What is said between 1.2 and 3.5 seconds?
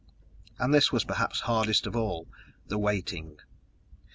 hardest of all the waiting.